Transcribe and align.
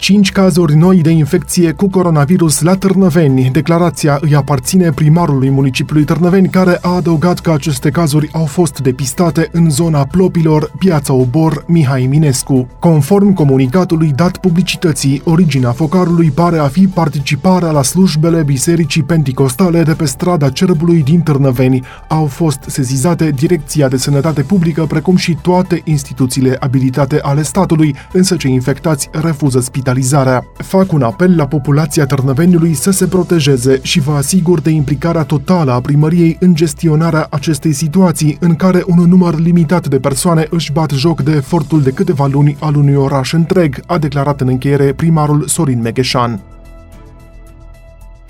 5 0.00 0.32
cazuri 0.32 0.74
noi 0.74 1.00
de 1.00 1.10
infecție 1.10 1.72
cu 1.72 1.88
coronavirus 1.88 2.60
la 2.60 2.74
Târnăveni. 2.74 3.50
Declarația 3.52 4.18
îi 4.20 4.34
aparține 4.34 4.90
primarului 4.90 5.50
municipiului 5.50 6.04
Târnăveni, 6.04 6.48
care 6.48 6.78
a 6.80 6.88
adăugat 6.88 7.38
că 7.38 7.50
aceste 7.50 7.90
cazuri 7.90 8.28
au 8.32 8.44
fost 8.44 8.80
depistate 8.80 9.48
în 9.52 9.70
zona 9.70 10.04
Plopilor, 10.04 10.72
Piața 10.78 11.12
Obor, 11.12 11.64
Mihai 11.66 12.06
Minescu. 12.06 12.68
Conform 12.78 13.32
comunicatului 13.32 14.12
dat 14.16 14.36
publicității, 14.36 15.22
originea 15.24 15.72
focarului 15.72 16.30
pare 16.30 16.58
a 16.58 16.66
fi 16.68 16.86
participarea 16.86 17.70
la 17.70 17.82
slujbele 17.82 18.42
Bisericii 18.42 19.02
Penticostale 19.02 19.82
de 19.82 19.92
pe 19.92 20.04
strada 20.04 20.50
Cerbului 20.50 21.02
din 21.02 21.20
Târnăveni. 21.20 21.84
Au 22.08 22.26
fost 22.26 22.64
sezizate 22.66 23.30
Direcția 23.30 23.88
de 23.88 23.96
Sănătate 23.96 24.42
Publică, 24.42 24.84
precum 24.84 25.16
și 25.16 25.38
toate 25.42 25.80
instituțiile 25.84 26.56
abilitate 26.60 27.18
ale 27.22 27.42
statului, 27.42 27.94
însă 28.12 28.36
cei 28.36 28.52
infectați 28.52 29.08
refuză 29.12 29.60
spitalizarea 29.90 29.98
hospitalizarea. 30.00 30.44
Fac 30.56 30.92
un 30.92 31.02
apel 31.02 31.36
la 31.36 31.46
populația 31.46 32.06
Târnăveniului 32.06 32.74
să 32.74 32.90
se 32.90 33.06
protejeze 33.06 33.78
și 33.82 34.00
vă 34.00 34.12
asigur 34.12 34.60
de 34.60 34.70
implicarea 34.70 35.22
totală 35.22 35.72
a 35.72 35.80
primăriei 35.80 36.36
în 36.40 36.54
gestionarea 36.54 37.26
acestei 37.30 37.72
situații, 37.72 38.36
în 38.40 38.54
care 38.54 38.82
un 38.86 39.08
număr 39.08 39.38
limitat 39.38 39.88
de 39.88 39.98
persoane 39.98 40.46
își 40.50 40.72
bat 40.72 40.90
joc 40.90 41.20
de 41.20 41.32
efortul 41.32 41.82
de 41.82 41.90
câteva 41.90 42.26
luni 42.26 42.56
al 42.60 42.74
unui 42.74 42.94
oraș 42.94 43.32
întreg, 43.32 43.80
a 43.86 43.98
declarat 43.98 44.40
în 44.40 44.48
încheiere 44.48 44.92
primarul 44.92 45.44
Sorin 45.46 45.80
Megheșan. 45.80 46.40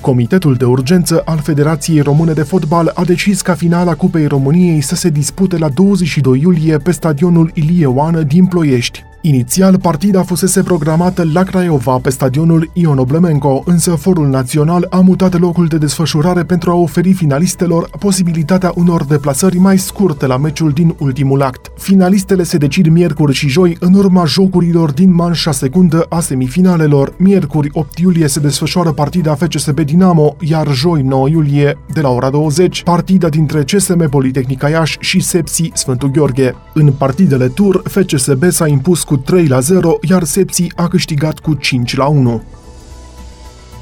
Comitetul 0.01 0.55
de 0.55 0.65
urgență 0.65 1.23
al 1.25 1.39
Federației 1.39 2.01
Române 2.01 2.33
de 2.33 2.43
Fotbal 2.43 2.93
a 2.95 3.05
decis 3.05 3.41
ca 3.41 3.55
finala 3.55 3.95
Cupei 3.95 4.27
României 4.27 4.81
să 4.81 4.95
se 4.95 5.09
dispute 5.09 5.59
la 5.59 5.69
22 5.69 6.41
iulie 6.41 6.77
pe 6.77 6.91
stadionul 6.91 7.51
Ilie 7.55 7.87
Oană 7.87 8.23
din 8.23 8.47
Ploiești. 8.47 9.05
Inițial, 9.23 9.79
partida 9.79 10.23
fusese 10.23 10.63
programată 10.63 11.25
la 11.33 11.43
Craiova, 11.43 11.97
pe 11.97 12.11
stadionul 12.11 12.71
Ion 12.73 12.99
Oblemenco, 12.99 13.63
însă 13.67 13.91
Forul 13.91 14.29
Național 14.29 14.87
a 14.91 15.01
mutat 15.01 15.39
locul 15.39 15.67
de 15.67 15.79
desfășurare 15.79 16.43
pentru 16.43 16.71
a 16.71 16.75
oferi 16.75 17.13
finalistelor 17.13 17.91
posibilitatea 17.99 18.73
unor 18.75 19.05
deplasări 19.05 19.59
mai 19.59 19.79
scurte 19.79 20.27
la 20.27 20.37
meciul 20.37 20.71
din 20.71 20.95
ultimul 20.99 21.43
act. 21.43 21.73
Finalistele 21.77 22.43
se 22.43 22.57
decid 22.57 22.87
miercuri 22.87 23.33
și 23.33 23.49
joi 23.49 23.77
în 23.81 23.95
urma 23.95 24.25
jocurilor 24.25 24.93
din 24.93 25.15
manșa 25.15 25.53
secundă 25.53 26.07
a 26.09 26.21
semifinalelor. 26.21 27.15
Miercuri 27.19 27.71
8 27.73 27.99
iulie 27.99 28.27
se 28.27 28.41
desfășoară 28.41 28.93
partida 28.93 29.35
FCSB 29.35 29.81
Dinamo, 29.81 30.37
iar 30.41 30.73
joi 30.73 31.03
9 31.03 31.29
iulie, 31.29 31.79
de 31.93 32.01
la 32.01 32.09
ora 32.09 32.31
20, 32.31 32.83
partida 32.83 33.29
dintre 33.29 33.63
CSM 33.63 34.09
Politehnica 34.09 34.69
Iași 34.69 34.97
și 35.01 35.21
Sepsi 35.21 35.71
Sfântul 35.75 36.11
Gheorghe. 36.11 36.55
În 36.75 36.93
partidele 36.93 37.49
tur, 37.49 37.83
FCSB 37.85 38.45
s-a 38.51 38.67
impus 38.67 39.09
cu 39.11 39.17
3 39.17 39.47
la 39.47 39.61
0, 39.61 39.99
iar 40.09 40.25
Sepsi 40.25 40.67
a 40.77 40.89
câștigat 40.89 41.39
cu 41.39 41.55
5 41.55 41.97
la 41.97 42.07
1. 42.07 42.43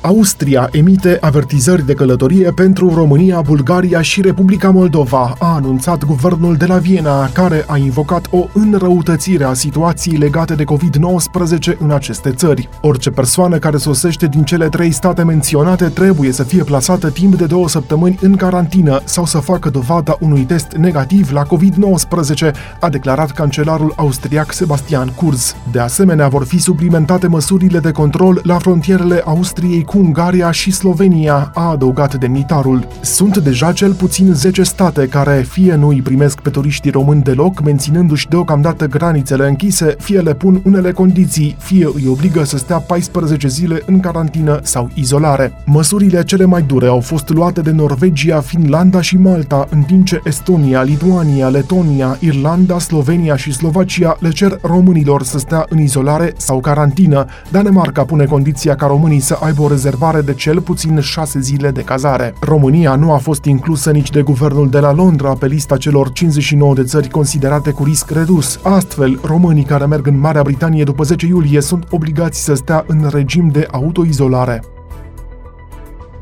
Austria 0.01 0.69
emite 0.73 1.19
avertizări 1.21 1.87
de 1.87 1.93
călătorie 1.93 2.51
pentru 2.51 2.95
România, 2.95 3.41
Bulgaria 3.41 4.03
și 4.03 4.21
Republica 4.21 4.71
Moldova, 4.71 5.35
a 5.39 5.55
anunțat 5.55 6.05
guvernul 6.05 6.57
de 6.57 6.67
la 6.67 6.77
Viena, 6.77 7.29
care 7.29 7.65
a 7.67 7.77
invocat 7.77 8.27
o 8.31 8.47
înrăutățire 8.53 9.45
a 9.45 9.53
situației 9.53 10.17
legate 10.17 10.55
de 10.55 10.65
COVID-19 10.65 11.79
în 11.79 11.91
aceste 11.91 12.31
țări. 12.31 12.69
Orice 12.81 13.11
persoană 13.11 13.59
care 13.59 13.77
sosește 13.77 14.27
din 14.27 14.43
cele 14.43 14.69
trei 14.69 14.91
state 14.91 15.23
menționate 15.23 15.85
trebuie 15.85 16.33
să 16.33 16.43
fie 16.43 16.63
plasată 16.63 17.11
timp 17.11 17.35
de 17.35 17.45
două 17.47 17.69
săptămâni 17.69 18.19
în 18.21 18.37
carantină 18.37 19.01
sau 19.05 19.25
să 19.25 19.39
facă 19.39 19.71
dovada 19.71 20.17
unui 20.21 20.43
test 20.43 20.73
negativ 20.73 21.31
la 21.33 21.43
COVID-19, 21.43 22.51
a 22.81 22.89
declarat 22.89 23.31
cancelarul 23.31 23.93
austriac 23.97 24.53
Sebastian 24.53 25.09
Kurz. 25.09 25.57
De 25.73 25.79
asemenea, 25.79 26.29
vor 26.29 26.45
fi 26.45 26.59
suplimentate 26.59 27.27
măsurile 27.27 27.79
de 27.79 27.91
control 27.91 28.41
la 28.45 28.59
frontierele 28.59 29.23
Austriei 29.25 29.87
cu 29.89 29.99
Ungaria 29.99 30.51
și 30.51 30.71
Slovenia, 30.71 31.51
a 31.55 31.71
adăugat 31.71 32.15
demnitarul. 32.15 32.89
Sunt 33.01 33.39
deja 33.39 33.73
cel 33.73 33.93
puțin 33.93 34.33
10 34.33 34.63
state 34.63 35.07
care 35.07 35.47
fie 35.49 35.75
nu 35.75 35.89
îi 35.89 36.03
primesc 36.03 36.41
pe 36.41 36.51
turiștii 36.51 36.91
români 36.91 37.23
deloc, 37.23 37.63
menținându-și 37.63 38.29
deocamdată 38.29 38.87
granițele 38.87 39.49
închise, 39.49 39.95
fie 39.99 40.21
le 40.21 40.35
pun 40.35 40.61
unele 40.65 40.93
condiții, 40.93 41.57
fie 41.59 41.91
îi 41.95 42.07
obligă 42.09 42.45
să 42.45 42.57
stea 42.57 42.77
14 42.77 43.49
zile 43.49 43.83
în 43.87 44.01
carantină 44.01 44.61
sau 44.63 44.91
izolare. 44.95 45.53
Măsurile 45.65 46.25
cele 46.25 46.45
mai 46.45 46.63
dure 46.63 46.87
au 46.87 47.01
fost 47.01 47.29
luate 47.29 47.61
de 47.61 47.71
Norvegia, 47.71 48.41
Finlanda 48.41 49.01
și 49.01 49.17
Malta, 49.17 49.67
în 49.71 49.83
timp 49.83 50.07
ce 50.07 50.21
Estonia, 50.25 50.83
Lituania, 50.83 51.49
Letonia, 51.49 52.17
Irlanda, 52.21 52.79
Slovenia 52.79 53.37
și 53.37 53.53
Slovacia 53.53 54.17
le 54.21 54.29
cer 54.29 54.59
românilor 54.63 55.23
să 55.23 55.39
stea 55.39 55.65
în 55.69 55.79
izolare 55.79 56.33
sau 56.37 56.61
carantină. 56.61 57.27
Danemarca 57.51 58.05
pune 58.05 58.25
condiția 58.25 58.75
ca 58.75 58.87
românii 58.87 59.21
să 59.21 59.39
aibă 59.41 59.63
o 59.63 59.69
rezervare 59.83 60.21
de 60.21 60.35
cel 60.35 60.61
puțin 60.61 61.01
șase 61.01 61.41
zile 61.41 61.71
de 61.71 61.83
cazare. 61.83 62.35
România 62.41 62.95
nu 62.95 63.13
a 63.13 63.17
fost 63.17 63.45
inclusă 63.45 63.91
nici 63.91 64.11
de 64.11 64.23
guvernul 64.23 64.69
de 64.71 64.79
la 64.79 64.93
Londra 64.93 65.33
pe 65.33 65.47
lista 65.47 65.77
celor 65.77 66.13
59 66.13 66.75
de 66.75 66.83
țări 66.83 67.09
considerate 67.09 67.71
cu 67.71 67.85
risc 67.85 68.11
redus. 68.11 68.61
Astfel, 68.63 69.21
românii 69.23 69.65
care 69.65 69.87
merg 69.87 70.07
în 70.07 70.19
Marea 70.19 70.43
Britanie 70.43 70.85
după 70.85 71.03
10 71.03 71.27
iulie 71.27 71.61
sunt 71.61 71.87
obligați 71.91 72.45
să 72.45 72.55
stea 72.55 72.85
în 72.87 73.09
regim 73.13 73.49
de 73.49 73.67
autoizolare. 73.71 74.63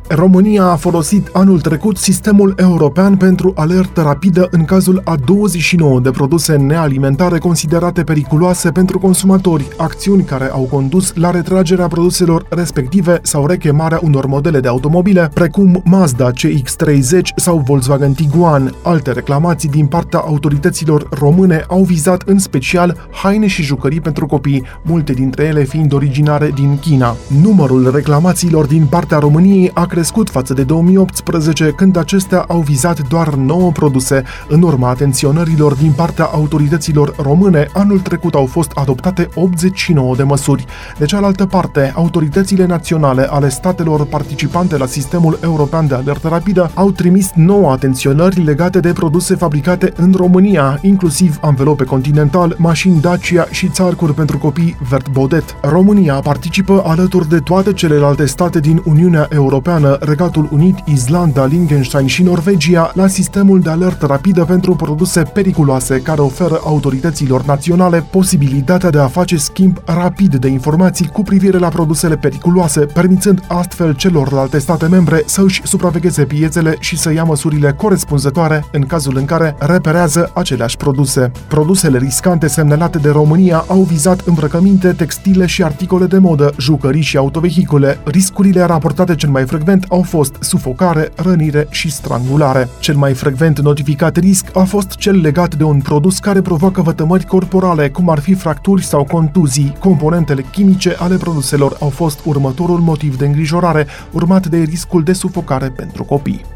România 0.09 0.65
a 0.65 0.77
folosit 0.77 1.29
anul 1.33 1.61
trecut 1.61 1.97
sistemul 1.97 2.55
european 2.57 3.17
pentru 3.17 3.53
alertă 3.57 4.03
rapidă 4.03 4.49
în 4.51 4.65
cazul 4.65 5.01
a 5.05 5.17
29 5.25 6.01
de 6.01 6.11
produse 6.11 6.57
nealimentare 6.57 7.39
considerate 7.39 8.03
periculoase 8.05 8.71
pentru 8.71 8.99
consumatori, 8.99 9.69
acțiuni 9.77 10.23
care 10.23 10.51
au 10.51 10.61
condus 10.61 11.13
la 11.15 11.31
retragerea 11.31 11.87
produselor 11.87 12.47
respective 12.49 13.19
sau 13.23 13.47
rechemarea 13.47 14.01
unor 14.03 14.27
modele 14.27 14.61
de 14.61 14.69
automobile, 14.69 15.31
precum 15.35 15.83
Mazda 15.85 16.31
CX-30 16.31 17.21
sau 17.37 17.59
Volkswagen 17.59 18.13
Tiguan. 18.13 18.75
Alte 18.83 19.13
reclamații 19.13 19.69
din 19.69 19.87
partea 19.87 20.19
autorităților 20.19 21.09
române 21.11 21.65
au 21.69 21.83
vizat 21.83 22.23
în 22.23 22.39
special 22.39 23.09
haine 23.11 23.47
și 23.47 23.63
jucării 23.63 24.01
pentru 24.01 24.27
copii, 24.27 24.65
multe 24.83 25.13
dintre 25.13 25.45
ele 25.45 25.65
fiind 25.65 25.93
originare 25.93 26.51
din 26.55 26.79
China. 26.81 27.17
Numărul 27.43 27.91
reclamațiilor 27.91 28.67
din 28.67 28.87
partea 28.91 29.19
României 29.19 29.71
a 29.75 29.87
crescut 29.97 30.31
față 30.31 30.55
de 30.55 30.63
2018, 30.63 31.73
când 31.77 31.97
acestea 31.97 32.45
au 32.49 32.61
vizat 32.61 33.09
doar 33.09 33.35
9 33.35 33.71
produse. 33.71 34.23
În 34.49 34.63
urma 34.63 34.89
atenționărilor 34.89 35.75
din 35.75 35.93
partea 35.93 36.25
autorităților 36.25 37.15
române, 37.23 37.69
anul 37.73 37.99
trecut 37.99 38.35
au 38.35 38.47
fost 38.47 38.71
adoptate 38.75 39.29
89 39.35 40.17
de 40.17 40.23
măsuri. 40.23 40.65
De 40.99 41.05
cealaltă 41.05 41.47
parte, 41.47 41.93
autoritățile 41.95 42.67
naționale 42.67 43.27
ale 43.31 43.49
statelor 43.49 44.07
participante 44.07 44.77
la 44.77 44.87
sistemul 44.87 45.39
european 45.43 45.87
de 45.87 45.95
alertă 45.95 46.29
rapidă 46.29 46.71
au 46.75 46.91
trimis 46.91 47.31
9 47.35 47.71
atenționări 47.71 48.43
legate 48.43 48.81
de 48.81 48.93
produse 48.93 49.35
fabricate 49.35 49.93
în 49.97 50.13
România, 50.17 50.79
inclusiv 50.83 51.39
anvelope 51.41 51.85
continental, 51.85 52.55
mașini 52.59 53.01
Dacia 53.01 53.47
și 53.51 53.69
țarcuri 53.69 54.15
pentru 54.15 54.39
copii 54.39 54.77
Vert 54.89 55.09
Bodet. 55.09 55.57
România 55.63 56.15
participă 56.15 56.83
alături 56.87 57.29
de 57.29 57.39
toate 57.39 57.73
celelalte 57.73 58.27
state 58.27 58.61
din 58.61 58.83
Uniunea 58.85 59.29
Europeană 59.31 59.86
Regatul 60.01 60.49
Unit, 60.53 60.79
Islanda, 60.85 61.45
Liechtenstein 61.45 62.07
și 62.07 62.23
Norvegia 62.23 62.91
la 62.95 63.07
sistemul 63.07 63.61
de 63.61 63.71
alertă 63.71 64.07
rapidă 64.07 64.45
pentru 64.45 64.75
produse 64.75 65.23
periculoase 65.23 66.01
care 66.01 66.21
oferă 66.21 66.61
autorităților 66.65 67.45
naționale 67.45 68.07
posibilitatea 68.11 68.91
de 68.91 68.99
a 68.99 69.07
face 69.07 69.37
schimb 69.37 69.79
rapid 69.85 70.35
de 70.35 70.49
informații 70.49 71.07
cu 71.07 71.23
privire 71.23 71.59
la 71.59 71.69
produsele 71.69 72.17
periculoase, 72.17 72.81
permițând 72.81 73.45
astfel 73.49 73.95
celorlalte 73.95 74.59
state 74.59 74.87
membre 74.87 75.23
să 75.27 75.43
își 75.43 75.61
supravegheze 75.65 76.25
piețele 76.25 76.77
și 76.81 76.99
să 76.99 77.13
ia 77.13 77.25
măsurile 77.25 77.73
corespunzătoare 77.73 78.65
în 78.73 78.83
cazul 78.83 79.17
în 79.17 79.25
care 79.25 79.57
reperează 79.59 80.31
aceleași 80.35 80.77
produse. 80.77 81.31
Produsele 81.49 81.99
riscante 81.99 82.47
semnalate 82.47 82.99
de 82.99 83.11
România 83.11 83.65
au 83.69 83.83
vizat 83.83 84.21
îmbrăcăminte, 84.21 84.93
textile 84.93 85.47
și 85.47 85.63
articole 85.63 86.07
de 86.07 86.19
modă, 86.19 86.53
jucării 86.59 87.03
și 87.03 87.17
autovehicule. 87.17 87.99
Riscurile 88.05 88.63
raportate 88.63 89.15
cel 89.15 89.31
mai 89.31 89.45
frecvent 89.47 89.76
frecvent 89.77 89.93
au 89.93 90.03
fost 90.03 90.37
sufocare, 90.41 91.13
rănire 91.15 91.67
și 91.71 91.91
strangulare. 91.91 92.69
Cel 92.79 92.97
mai 92.97 93.15
frecvent 93.15 93.61
notificat 93.61 94.17
risc 94.17 94.57
a 94.57 94.65
fost 94.65 94.95
cel 94.95 95.21
legat 95.21 95.55
de 95.55 95.65
un 95.65 95.81
produs 95.81 96.19
care 96.19 96.41
provoacă 96.41 96.83
vătămări 96.83 97.25
corporale, 97.25 97.91
cum 97.91 98.09
ar 98.09 98.19
fi 98.19 98.35
fracturi 98.35 98.85
sau 98.85 99.05
contuzii. 99.05 99.77
Componentele 99.79 100.45
chimice 100.51 100.95
ale 100.99 101.17
produselor 101.17 101.77
au 101.81 101.89
fost 101.89 102.21
următorul 102.25 102.79
motiv 102.79 103.17
de 103.17 103.27
îngrijorare, 103.27 103.87
urmat 104.13 104.47
de 104.47 104.57
riscul 104.57 105.03
de 105.03 105.13
sufocare 105.13 105.69
pentru 105.69 106.05
copii. 106.05 106.56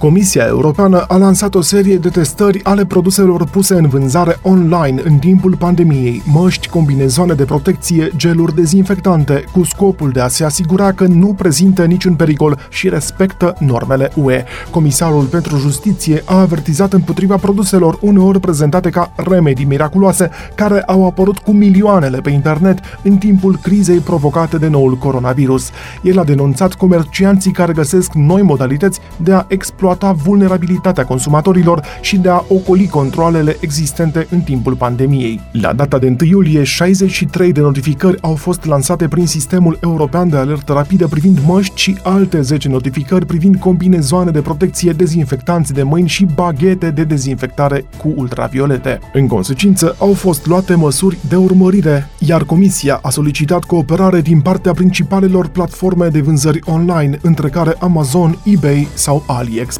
Comisia 0.00 0.44
Europeană 0.46 1.04
a 1.08 1.16
lansat 1.16 1.54
o 1.54 1.60
serie 1.60 1.96
de 1.96 2.08
testări 2.08 2.64
ale 2.64 2.84
produselor 2.84 3.44
puse 3.44 3.74
în 3.74 3.88
vânzare 3.88 4.38
online 4.42 5.00
în 5.04 5.18
timpul 5.18 5.56
pandemiei, 5.56 6.22
măști, 6.32 6.68
combinezoane 6.68 7.34
de 7.34 7.44
protecție, 7.44 8.10
geluri 8.16 8.54
dezinfectante, 8.54 9.44
cu 9.52 9.64
scopul 9.64 10.10
de 10.10 10.20
a 10.20 10.28
se 10.28 10.44
asigura 10.44 10.92
că 10.92 11.06
nu 11.06 11.26
prezintă 11.26 11.84
niciun 11.84 12.14
pericol 12.14 12.58
și 12.68 12.88
respectă 12.88 13.56
normele 13.58 14.10
UE. 14.14 14.44
Comisarul 14.70 15.24
pentru 15.24 15.56
Justiție 15.56 16.22
a 16.24 16.40
avertizat 16.40 16.92
împotriva 16.92 17.36
produselor 17.36 17.98
uneori 18.00 18.40
prezentate 18.40 18.90
ca 18.90 19.12
remedii 19.16 19.64
miraculoase, 19.64 20.30
care 20.54 20.82
au 20.82 21.06
apărut 21.06 21.38
cu 21.38 21.50
milioanele 21.50 22.20
pe 22.20 22.30
internet 22.30 22.78
în 23.02 23.16
timpul 23.16 23.58
crizei 23.62 23.98
provocate 23.98 24.56
de 24.56 24.68
noul 24.68 24.96
coronavirus. 24.96 25.70
El 26.02 26.18
a 26.18 26.24
denunțat 26.24 26.74
comercianții 26.74 27.52
care 27.52 27.72
găsesc 27.72 28.12
noi 28.12 28.42
modalități 28.42 29.00
de 29.16 29.32
a 29.32 29.44
exploata 29.48 29.88
vulnerabilitatea 30.12 31.04
consumatorilor 31.04 31.82
și 32.00 32.16
de 32.16 32.28
a 32.28 32.44
ocoli 32.48 32.88
controlele 32.88 33.56
existente 33.60 34.26
în 34.30 34.40
timpul 34.40 34.74
pandemiei. 34.74 35.40
La 35.52 35.72
data 35.72 35.98
de 35.98 36.06
1 36.06 36.16
iulie, 36.30 36.62
63 36.64 37.52
de 37.52 37.60
notificări 37.60 38.20
au 38.20 38.34
fost 38.34 38.64
lansate 38.64 39.08
prin 39.08 39.26
sistemul 39.26 39.78
european 39.82 40.28
de 40.28 40.36
alertă 40.36 40.72
rapidă 40.72 41.06
privind 41.06 41.38
măști 41.46 41.80
și 41.80 41.96
alte 42.02 42.40
10 42.40 42.68
notificări 42.68 43.26
privind 43.26 43.56
combinezoane 43.56 44.30
de 44.30 44.40
protecție, 44.40 44.92
dezinfectanți 44.92 45.72
de 45.72 45.82
mâini 45.82 46.08
și 46.08 46.26
baghete 46.34 46.90
de 46.90 47.04
dezinfectare 47.04 47.84
cu 48.02 48.12
ultraviolete. 48.16 48.98
În 49.12 49.26
consecință, 49.26 49.96
au 49.98 50.12
fost 50.12 50.46
luate 50.46 50.74
măsuri 50.74 51.18
de 51.28 51.36
urmărire, 51.36 52.10
iar 52.18 52.44
Comisia 52.44 52.98
a 53.02 53.10
solicitat 53.10 53.64
cooperare 53.64 54.20
din 54.20 54.40
partea 54.40 54.72
principalelor 54.72 55.48
platforme 55.48 56.08
de 56.08 56.20
vânzări 56.20 56.60
online, 56.64 57.18
între 57.22 57.48
care 57.48 57.76
Amazon, 57.78 58.38
eBay 58.44 58.88
sau 58.94 59.24
AliExpress. 59.26 59.79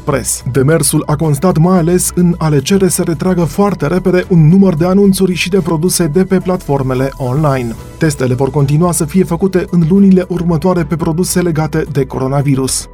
Demersul 0.51 1.03
a 1.05 1.15
constat 1.15 1.57
mai 1.57 1.77
ales 1.77 2.11
în 2.15 2.35
a 2.37 2.47
le 2.49 2.59
cere 2.59 2.87
să 2.87 3.03
retragă 3.03 3.43
foarte 3.43 3.87
repede 3.87 4.25
un 4.29 4.47
număr 4.47 4.75
de 4.75 4.85
anunțuri 4.85 5.33
și 5.33 5.49
de 5.49 5.59
produse 5.59 6.07
de 6.07 6.23
pe 6.23 6.37
platformele 6.37 7.11
online. 7.17 7.75
Testele 7.97 8.33
vor 8.33 8.49
continua 8.49 8.91
să 8.91 9.05
fie 9.05 9.23
făcute 9.23 9.65
în 9.69 9.83
lunile 9.89 10.25
următoare 10.27 10.83
pe 10.83 10.95
produse 10.95 11.41
legate 11.41 11.85
de 11.91 12.05
coronavirus. 12.05 12.89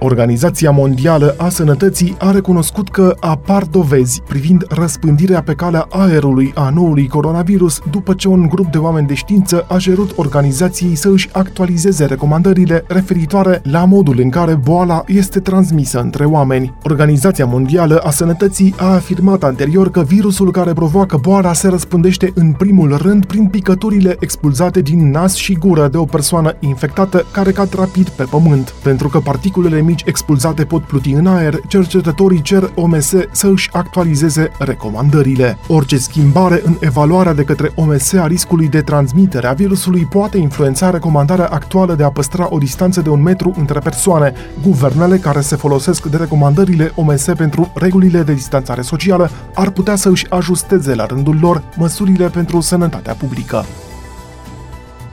Organizația 0.00 0.70
Mondială 0.70 1.34
a 1.38 1.48
Sănătății 1.48 2.16
a 2.18 2.30
recunoscut 2.30 2.88
că 2.88 3.16
apar 3.20 3.62
dovezi 3.62 4.22
privind 4.28 4.64
răspândirea 4.68 5.42
pe 5.42 5.52
calea 5.52 5.86
aerului 5.90 6.52
a 6.54 6.70
noului 6.74 7.08
coronavirus 7.08 7.80
după 7.90 8.14
ce 8.14 8.28
un 8.28 8.48
grup 8.48 8.66
de 8.66 8.78
oameni 8.78 9.06
de 9.06 9.14
știință 9.14 9.64
a 9.68 9.76
cerut 9.76 10.12
organizației 10.16 10.94
să 10.94 11.08
își 11.08 11.28
actualizeze 11.32 12.04
recomandările 12.04 12.84
referitoare 12.86 13.60
la 13.64 13.84
modul 13.84 14.18
în 14.18 14.30
care 14.30 14.54
boala 14.54 15.02
este 15.06 15.40
transmisă 15.40 16.00
între 16.00 16.24
oameni. 16.24 16.74
Organizația 16.82 17.46
Mondială 17.46 17.98
a 17.98 18.10
Sănătății 18.10 18.74
a 18.76 18.86
afirmat 18.94 19.42
anterior 19.42 19.90
că 19.90 20.02
virusul 20.02 20.50
care 20.50 20.72
provoacă 20.72 21.16
boala 21.16 21.52
se 21.52 21.68
răspândește 21.68 22.32
în 22.34 22.52
primul 22.52 22.96
rând 22.96 23.24
prin 23.24 23.46
picăturile 23.46 24.16
expulzate 24.20 24.80
din 24.80 25.10
nas 25.10 25.34
și 25.34 25.52
gură 25.52 25.88
de 25.88 25.96
o 25.96 26.04
persoană 26.04 26.54
infectată 26.60 27.24
care 27.32 27.50
cad 27.50 27.74
rapid 27.74 28.08
pe 28.08 28.22
pământ, 28.22 28.74
pentru 28.82 29.08
că 29.08 29.18
particulele 29.18 29.86
mici 29.88 30.02
expulzate 30.04 30.64
pot 30.64 30.82
pluti 30.82 31.12
în 31.12 31.26
aer, 31.26 31.60
cercetătorii 31.68 32.42
cer 32.42 32.70
OMS 32.74 33.12
să 33.30 33.46
își 33.46 33.68
actualizeze 33.72 34.50
recomandările. 34.58 35.58
Orice 35.68 35.96
schimbare 35.96 36.62
în 36.64 36.76
evaluarea 36.80 37.34
de 37.34 37.42
către 37.42 37.72
OMS 37.74 38.12
a 38.12 38.26
riscului 38.26 38.68
de 38.68 38.80
transmitere 38.80 39.46
a 39.46 39.52
virusului 39.52 40.04
poate 40.10 40.38
influența 40.38 40.90
recomandarea 40.90 41.46
actuală 41.46 41.94
de 41.94 42.04
a 42.04 42.10
păstra 42.10 42.46
o 42.50 42.58
distanță 42.58 43.00
de 43.00 43.08
un 43.08 43.22
metru 43.22 43.54
între 43.58 43.78
persoane. 43.78 44.32
Guvernele 44.62 45.16
care 45.16 45.40
se 45.40 45.56
folosesc 45.56 46.06
de 46.06 46.16
recomandările 46.16 46.92
OMS 46.94 47.24
pentru 47.36 47.70
regulile 47.74 48.22
de 48.22 48.32
distanțare 48.32 48.82
socială 48.82 49.30
ar 49.54 49.70
putea 49.70 49.96
să 49.96 50.08
își 50.08 50.26
ajusteze 50.30 50.94
la 50.94 51.06
rândul 51.06 51.38
lor 51.40 51.62
măsurile 51.76 52.28
pentru 52.28 52.60
sănătatea 52.60 53.14
publică. 53.14 53.64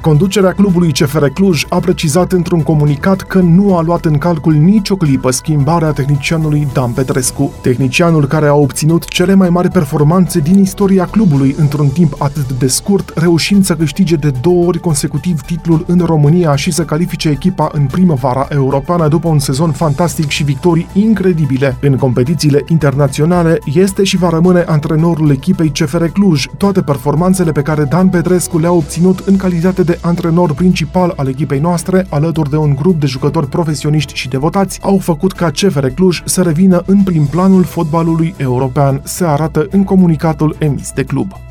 Conducerea 0.06 0.52
clubului 0.52 0.92
CFR 0.92 1.26
Cluj 1.26 1.66
a 1.70 1.80
precizat 1.80 2.32
într-un 2.32 2.64
comunicat 2.64 3.22
că 3.22 3.40
nu 3.40 3.78
a 3.78 3.82
luat 3.82 4.06
în 4.06 4.18
calcul 4.18 4.54
nicio 4.54 4.96
clipă 4.96 5.32
schimbarea 5.32 5.92
tehnicianului 5.92 6.68
Dan 6.74 6.92
Petrescu, 6.92 7.54
tehnicianul 7.62 8.26
care 8.26 8.48
a 8.48 8.54
obținut 8.54 9.08
cele 9.08 9.34
mai 9.34 9.50
mari 9.50 9.70
performanțe 9.70 10.40
din 10.40 10.60
istoria 10.60 11.06
clubului 11.06 11.56
într-un 11.58 11.88
timp 11.88 12.16
atât 12.18 12.52
de 12.52 12.68
scurt, 12.68 13.12
reușind 13.16 13.66
să 13.66 13.76
câștige 13.76 14.16
de 14.16 14.32
două 14.42 14.66
ori 14.66 14.80
consecutiv 14.80 15.42
titlul 15.42 15.84
în 15.88 16.00
România 16.00 16.56
și 16.56 16.72
să 16.72 16.84
califice 16.84 17.30
echipa 17.30 17.70
în 17.72 17.86
primăvara 17.86 18.48
europeană 18.50 19.08
după 19.08 19.28
un 19.28 19.40
sezon 19.40 19.72
fantastic 19.72 20.28
și 20.28 20.44
victorii 20.44 20.88
incredibile 20.94 21.78
în 21.82 21.96
competițiile 21.96 22.64
internaționale, 22.68 23.60
este 23.74 24.04
și 24.04 24.18
va 24.18 24.30
rămâne 24.30 24.64
antrenorul 24.68 25.32
echipei 25.32 25.70
CFR 25.70 26.04
Cluj. 26.04 26.46
Toate 26.58 26.82
performanțele 26.82 27.52
pe 27.52 27.62
care 27.62 27.84
Dan 27.84 28.10
Petrescu 28.10 28.60
le-a 28.60 28.72
obținut 28.72 29.20
în 29.20 29.38
calitate 29.38 29.84
de 29.84 29.94
antrenor 30.02 30.54
principal 30.54 31.14
al 31.16 31.28
echipei 31.28 31.60
noastre, 31.60 32.06
alături 32.10 32.50
de 32.50 32.58
un 32.58 32.76
grup 32.76 33.00
de 33.00 33.06
jucători 33.06 33.50
profesioniști 33.50 34.14
și 34.14 34.28
devotați, 34.28 34.80
au 34.82 34.98
făcut 34.98 35.32
ca 35.32 35.50
CFR 35.50 35.88
Cluj 35.88 36.22
să 36.26 36.42
revină 36.42 36.84
în 36.86 37.04
prim 37.04 37.26
planul 37.26 37.64
fotbalului 37.64 38.34
european, 38.38 39.02
se 39.04 39.26
arată 39.26 39.68
în 39.70 39.84
comunicatul 39.84 40.56
emis 40.60 40.92
de 40.92 41.04
club. 41.04 41.45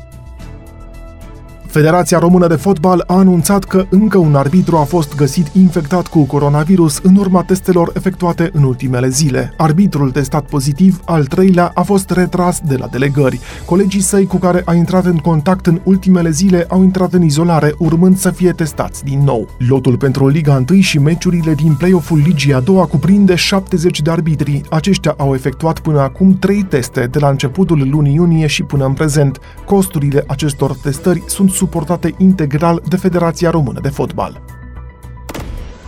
Federația 1.75 2.19
Română 2.19 2.47
de 2.47 2.55
Fotbal 2.55 3.03
a 3.07 3.13
anunțat 3.13 3.63
că 3.63 3.85
încă 3.89 4.17
un 4.17 4.35
arbitru 4.35 4.77
a 4.77 4.83
fost 4.83 5.15
găsit 5.15 5.47
infectat 5.47 6.07
cu 6.07 6.23
coronavirus 6.23 6.99
în 7.03 7.15
urma 7.15 7.43
testelor 7.43 7.91
efectuate 7.95 8.49
în 8.53 8.63
ultimele 8.63 9.07
zile. 9.07 9.53
Arbitrul 9.57 10.11
testat 10.11 10.45
pozitiv, 10.45 11.01
al 11.05 11.25
treilea, 11.25 11.71
a 11.73 11.81
fost 11.81 12.09
retras 12.09 12.59
de 12.67 12.75
la 12.75 12.87
delegări. 12.87 13.39
Colegii 13.65 14.01
săi 14.01 14.25
cu 14.25 14.37
care 14.37 14.61
a 14.65 14.73
intrat 14.73 15.05
în 15.05 15.17
contact 15.17 15.65
în 15.65 15.81
ultimele 15.83 16.29
zile 16.29 16.65
au 16.69 16.83
intrat 16.83 17.13
în 17.13 17.23
izolare, 17.23 17.73
urmând 17.77 18.17
să 18.17 18.29
fie 18.29 18.51
testați 18.51 19.03
din 19.03 19.23
nou. 19.23 19.49
Lotul 19.57 19.97
pentru 19.97 20.27
Liga 20.27 20.63
1 20.69 20.79
și 20.79 20.99
meciurile 20.99 21.53
din 21.53 21.73
play-off-ul 21.73 22.21
Ligii 22.25 22.53
a 22.53 22.59
doua 22.59 22.85
cuprinde 22.85 23.35
70 23.35 24.01
de 24.01 24.11
arbitri. 24.11 24.61
Aceștia 24.69 25.13
au 25.17 25.33
efectuat 25.33 25.79
până 25.79 25.99
acum 25.99 26.37
3 26.39 26.63
teste 26.63 27.07
de 27.11 27.19
la 27.19 27.29
începutul 27.29 27.89
lunii 27.89 28.13
iunie 28.13 28.47
și 28.47 28.63
până 28.63 28.85
în 28.85 28.93
prezent. 28.93 29.39
Costurile 29.65 30.23
acestor 30.27 30.75
testări 30.75 31.23
sunt 31.27 31.49
suportate 31.65 32.13
integral 32.17 32.81
de 32.89 32.95
Federația 32.95 33.49
Română 33.49 33.79
de 33.79 33.89
Fotbal. 33.89 34.41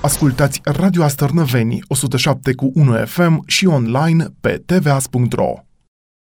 Ascultați 0.02 0.62
Radio 0.64 1.04
Astărnăveni 1.04 1.80
107 1.88 2.54
cu 2.54 2.72
1 2.74 2.94
FM 3.06 3.44
și 3.48 3.68
online 3.68 4.26
pe 4.42 4.64
tvas.ro. 4.66 5.67